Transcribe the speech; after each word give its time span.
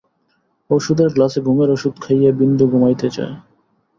ওষুধের 0.69 1.09
গ্লাসে 1.15 1.39
ঘুমের 1.47 1.69
ওষুধ 1.71 1.93
খাইয়া 2.03 2.31
বিন্দু 2.39 2.65
ঘুমাইতে 2.71 3.07
যায়। 3.15 3.35